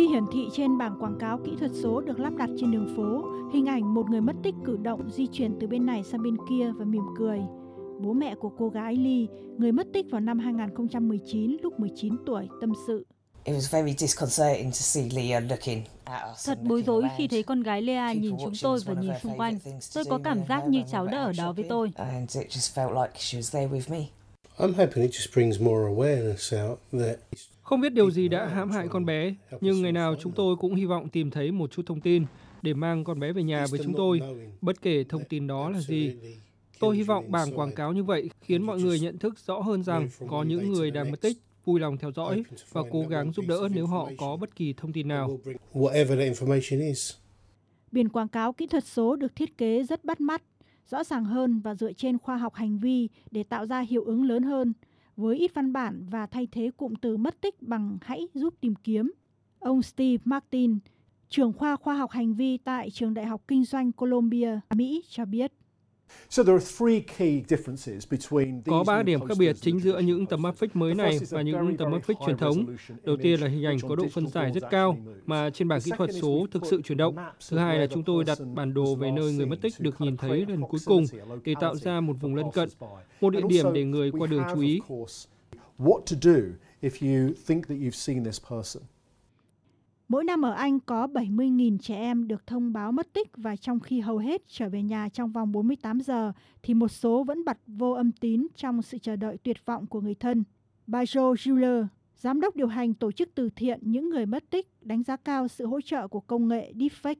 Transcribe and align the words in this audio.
Khi 0.00 0.08
hiển 0.08 0.24
thị 0.32 0.48
trên 0.52 0.78
bảng 0.78 0.96
quảng 1.00 1.18
cáo 1.20 1.38
kỹ 1.44 1.52
thuật 1.58 1.70
số 1.82 2.00
được 2.00 2.20
lắp 2.20 2.32
đặt 2.36 2.50
trên 2.60 2.70
đường 2.70 2.94
phố, 2.96 3.24
hình 3.52 3.66
ảnh 3.66 3.94
một 3.94 4.10
người 4.10 4.20
mất 4.20 4.32
tích 4.42 4.54
cử 4.64 4.76
động 4.82 5.10
di 5.10 5.26
chuyển 5.26 5.56
từ 5.60 5.66
bên 5.66 5.86
này 5.86 6.02
sang 6.04 6.22
bên 6.22 6.36
kia 6.48 6.72
và 6.78 6.84
mỉm 6.84 7.02
cười. 7.18 7.38
Bố 8.00 8.12
mẹ 8.12 8.34
của 8.34 8.50
cô 8.58 8.68
gái 8.68 8.96
Lee, 8.96 9.26
người 9.58 9.72
mất 9.72 9.86
tích 9.92 10.06
vào 10.10 10.20
năm 10.20 10.38
2019 10.38 11.56
lúc 11.62 11.80
19 11.80 12.16
tuổi, 12.26 12.48
tâm 12.60 12.72
sự. 12.86 13.06
Thật 16.44 16.58
bối 16.62 16.82
rối 16.82 17.04
khi 17.16 17.28
thấy 17.28 17.42
con 17.42 17.62
gái 17.62 17.82
Lea 17.82 18.12
nhìn 18.12 18.36
chúng 18.44 18.52
tôi 18.62 18.78
và 18.86 18.94
nhìn 18.94 19.12
xung 19.22 19.36
quanh. 19.36 19.58
Tôi 19.94 20.04
có 20.04 20.18
cảm 20.24 20.40
giác 20.48 20.68
như 20.68 20.82
cháu 20.90 21.06
đã 21.06 21.18
ở 21.18 21.32
đó 21.38 21.52
với 21.52 21.64
tôi. 21.68 21.92
Không 27.62 27.80
biết 27.80 27.92
điều 27.92 28.10
gì 28.10 28.28
đã 28.28 28.46
hãm 28.46 28.70
hại 28.70 28.88
con 28.88 29.04
bé, 29.04 29.34
nhưng 29.60 29.82
ngày 29.82 29.92
nào 29.92 30.14
chúng 30.20 30.32
tôi 30.32 30.56
cũng 30.56 30.74
hy 30.74 30.84
vọng 30.84 31.08
tìm 31.08 31.30
thấy 31.30 31.52
một 31.52 31.72
chút 31.72 31.82
thông 31.86 32.00
tin 32.00 32.24
để 32.62 32.74
mang 32.74 33.04
con 33.04 33.20
bé 33.20 33.32
về 33.32 33.42
nhà 33.42 33.66
với 33.70 33.80
chúng 33.84 33.94
tôi, 33.96 34.20
bất 34.60 34.82
kể 34.82 35.04
thông 35.04 35.24
tin 35.24 35.46
đó 35.46 35.70
là 35.70 35.80
gì. 35.80 36.14
Tôi 36.80 36.96
hy 36.96 37.02
vọng 37.02 37.30
bảng 37.30 37.58
quảng 37.58 37.74
cáo 37.74 37.92
như 37.92 38.02
vậy 38.02 38.30
khiến 38.40 38.62
mọi 38.62 38.80
người 38.80 39.00
nhận 39.00 39.18
thức 39.18 39.38
rõ 39.46 39.58
hơn 39.60 39.84
rằng 39.84 40.08
có 40.28 40.42
những 40.42 40.72
người 40.72 40.90
đang 40.90 41.10
mất 41.10 41.20
tích, 41.20 41.36
vui 41.64 41.80
lòng 41.80 41.98
theo 41.98 42.12
dõi 42.12 42.42
và 42.72 42.82
cố 42.90 43.02
gắng 43.08 43.32
giúp 43.32 43.44
đỡ 43.48 43.68
nếu 43.74 43.86
họ 43.86 44.10
có 44.18 44.36
bất 44.36 44.56
kỳ 44.56 44.72
thông 44.72 44.92
tin 44.92 45.08
nào. 45.08 45.38
Biển 47.92 48.08
quảng 48.08 48.28
cáo 48.28 48.52
kỹ 48.52 48.66
thuật 48.66 48.84
số 48.84 49.16
được 49.16 49.36
thiết 49.36 49.58
kế 49.58 49.82
rất 49.82 50.04
bắt 50.04 50.20
mắt, 50.20 50.42
rõ 50.90 51.04
ràng 51.04 51.24
hơn 51.24 51.60
và 51.60 51.74
dựa 51.74 51.92
trên 51.92 52.18
khoa 52.18 52.36
học 52.36 52.54
hành 52.54 52.78
vi 52.78 53.08
để 53.30 53.42
tạo 53.42 53.66
ra 53.66 53.80
hiệu 53.80 54.04
ứng 54.04 54.24
lớn 54.24 54.42
hơn, 54.42 54.72
với 55.16 55.36
ít 55.36 55.54
văn 55.54 55.72
bản 55.72 56.06
và 56.10 56.26
thay 56.26 56.46
thế 56.52 56.70
cụm 56.76 56.94
từ 56.94 57.16
mất 57.16 57.40
tích 57.40 57.62
bằng 57.62 57.98
hãy 58.02 58.28
giúp 58.34 58.54
tìm 58.60 58.74
kiếm. 58.74 59.12
Ông 59.58 59.82
Steve 59.82 60.22
Martin, 60.24 60.78
trưởng 61.28 61.52
khoa 61.52 61.76
khoa 61.76 61.94
học 61.94 62.10
hành 62.10 62.34
vi 62.34 62.56
tại 62.56 62.90
Trường 62.90 63.14
Đại 63.14 63.26
học 63.26 63.42
Kinh 63.48 63.64
doanh 63.64 63.92
Columbia, 63.92 64.60
Mỹ 64.74 65.04
cho 65.08 65.24
biết. 65.24 65.52
Có 68.66 68.84
ba 68.86 69.02
điểm 69.02 69.20
khác 69.26 69.34
biệt 69.38 69.56
chính 69.60 69.80
giữa 69.80 69.98
những 69.98 70.26
tấm 70.26 70.42
áp 70.42 70.56
phích 70.56 70.76
mới 70.76 70.94
này 70.94 71.18
và 71.30 71.42
những 71.42 71.76
tấm 71.76 71.92
áp 71.92 72.04
phích 72.04 72.16
truyền 72.26 72.36
thống. 72.36 72.76
Đầu 73.02 73.16
tiên 73.16 73.40
là 73.40 73.48
hình 73.48 73.64
ảnh 73.64 73.78
có 73.88 73.96
độ 73.96 74.04
phân 74.12 74.26
giải 74.28 74.52
rất 74.54 74.70
cao 74.70 74.96
mà 75.26 75.50
trên 75.50 75.68
bảng 75.68 75.80
kỹ 75.80 75.90
thuật 75.96 76.10
số 76.22 76.46
thực 76.50 76.62
sự 76.66 76.82
chuyển 76.82 76.98
động. 76.98 77.16
Thứ 77.50 77.58
hai 77.58 77.78
là 77.78 77.86
chúng 77.86 78.02
tôi 78.02 78.24
đặt 78.24 78.38
bản 78.54 78.74
đồ 78.74 78.94
về 78.94 79.10
nơi 79.10 79.32
người 79.32 79.46
mất 79.46 79.56
tích 79.62 79.74
được 79.78 80.00
nhìn 80.00 80.16
thấy 80.16 80.46
lần 80.48 80.62
cuối 80.62 80.80
cùng 80.84 81.04
để 81.44 81.54
tạo 81.60 81.76
ra 81.76 82.00
một 82.00 82.16
vùng 82.20 82.34
lân 82.34 82.50
cận, 82.52 82.68
một 83.20 83.30
địa 83.30 83.42
điểm 83.48 83.72
để 83.72 83.84
người 83.84 84.10
qua 84.10 84.26
đường 84.26 84.42
chú 84.54 84.60
ý. 84.60 84.80
Mỗi 90.10 90.24
năm 90.24 90.42
ở 90.42 90.52
Anh 90.52 90.80
có 90.80 91.06
70.000 91.06 91.78
trẻ 91.78 91.96
em 91.96 92.28
được 92.28 92.46
thông 92.46 92.72
báo 92.72 92.92
mất 92.92 93.12
tích 93.12 93.28
và 93.36 93.56
trong 93.56 93.80
khi 93.80 94.00
hầu 94.00 94.18
hết 94.18 94.42
trở 94.48 94.68
về 94.68 94.82
nhà 94.82 95.08
trong 95.08 95.32
vòng 95.32 95.52
48 95.52 96.00
giờ 96.00 96.32
thì 96.62 96.74
một 96.74 96.88
số 96.88 97.24
vẫn 97.24 97.44
bật 97.44 97.58
vô 97.66 97.90
âm 97.90 98.12
tín 98.12 98.46
trong 98.56 98.82
sự 98.82 98.98
chờ 98.98 99.16
đợi 99.16 99.38
tuyệt 99.42 99.66
vọng 99.66 99.86
của 99.86 100.00
người 100.00 100.14
thân. 100.14 100.44
Bà 100.86 101.04
Jo 101.04 101.34
Juler, 101.34 101.86
giám 102.16 102.40
đốc 102.40 102.56
điều 102.56 102.66
hành 102.66 102.94
tổ 102.94 103.12
chức 103.12 103.34
từ 103.34 103.50
thiện 103.56 103.80
những 103.82 104.10
người 104.10 104.26
mất 104.26 104.50
tích, 104.50 104.68
đánh 104.82 105.02
giá 105.02 105.16
cao 105.16 105.48
sự 105.48 105.66
hỗ 105.66 105.80
trợ 105.80 106.08
của 106.08 106.20
công 106.20 106.48
nghệ 106.48 106.72
deepfake. 106.72 107.14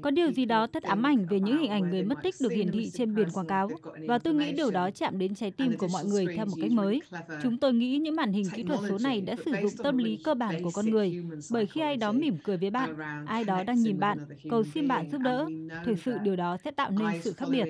Có 0.00 0.10
điều 0.10 0.30
gì 0.32 0.44
đó 0.44 0.66
thật 0.66 0.82
ám 0.82 1.06
ảnh 1.06 1.26
về 1.26 1.40
những 1.40 1.56
hình 1.58 1.70
ảnh 1.70 1.90
người 1.90 2.02
mất 2.02 2.22
tích 2.22 2.40
được 2.40 2.52
hiển 2.52 2.70
thị 2.70 2.90
trên 2.90 3.14
biển 3.14 3.30
quảng 3.32 3.46
cáo 3.46 3.76
và 4.04 4.18
tôi 4.18 4.34
nghĩ 4.34 4.52
điều 4.52 4.70
đó 4.70 4.90
chạm 4.90 5.18
đến 5.18 5.34
trái 5.34 5.50
tim 5.50 5.76
của 5.76 5.88
mọi 5.88 6.04
người 6.04 6.28
theo 6.28 6.46
một 6.46 6.56
cách 6.60 6.70
mới. 6.70 7.02
Chúng 7.38 7.58
tôi 7.58 7.72
nghĩ 7.74 7.98
những 7.98 8.16
màn 8.16 8.32
hình 8.32 8.50
kỹ 8.50 8.62
thuật 8.64 8.80
số 8.88 8.98
này 8.98 9.20
đã 9.20 9.36
sử 9.36 9.56
dụng 9.56 9.78
tâm 9.82 9.98
lý 9.98 10.16
cơ 10.16 10.34
bản 10.34 10.60
của 10.60 10.70
con 10.70 10.90
người 10.90 11.14
bởi 11.48 11.66
khi 11.66 11.80
ai 11.80 11.96
đó 11.96 12.12
mỉm 12.12 12.38
cười 12.38 12.56
với 12.56 12.70
bạn, 12.70 12.90
ai 13.24 13.44
đó 13.44 13.64
đang 13.64 13.82
nhìn 13.82 13.98
bạn, 13.98 14.18
cầu 14.46 14.64
xin 14.64 14.88
bạn 14.88 15.08
giúp 15.10 15.18
đỡ, 15.20 15.50
thực 15.82 15.98
sự 15.98 16.18
điều 16.18 16.36
đó 16.36 16.56
sẽ 16.64 16.70
tạo 16.70 16.90
nên 16.90 17.14
sự 17.14 17.32
khác 17.32 17.46
biệt. 17.48 17.68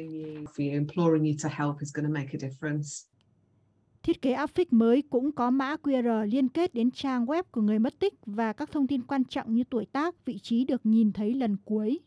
Thiết 4.04 4.22
kế 4.22 4.32
áp 4.32 4.47
phích 4.47 4.72
mới 4.72 5.03
cũng 5.03 5.32
có 5.32 5.50
mã 5.50 5.76
QR 5.82 6.25
liên 6.31 6.48
kết 6.48 6.75
đến 6.75 6.91
trang 6.91 7.26
web 7.26 7.42
của 7.50 7.60
người 7.60 7.78
mất 7.78 7.98
tích 7.98 8.15
và 8.26 8.53
các 8.53 8.72
thông 8.72 8.87
tin 8.87 9.03
quan 9.03 9.25
trọng 9.25 9.54
như 9.54 9.65
tuổi 9.70 9.87
tác, 9.87 10.25
vị 10.25 10.38
trí 10.38 10.65
được 10.65 10.87
nhìn 10.87 11.12
thấy 11.12 11.34
lần 11.34 11.56
cuối. 11.65 12.00